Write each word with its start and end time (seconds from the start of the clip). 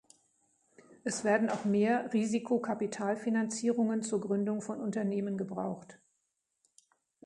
Es 1.03 1.23
werden 1.23 1.51
auch 1.51 1.63
mehr 1.63 2.11
Risikokapitalfinanzierungen 2.11 4.01
zur 4.01 4.19
Gründung 4.19 4.59
von 4.59 4.81
Unternehmen 4.81 5.37
gebraucht. 5.37 5.99